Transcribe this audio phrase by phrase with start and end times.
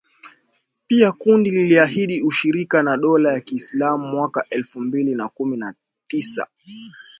[0.87, 5.73] Pia kundi liliahidi ushirika na Dola ya kiislamu mwaka elfu mbili na kumi na
[6.07, 6.47] tisa.